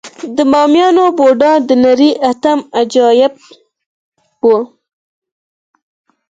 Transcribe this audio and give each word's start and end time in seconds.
د 0.35 0.37
بامیانو 0.51 1.05
بودا 1.17 1.53
د 1.67 1.69
نړۍ 1.85 2.11
اتم 2.31 2.59
عجایب 2.79 3.33
و 4.41 4.45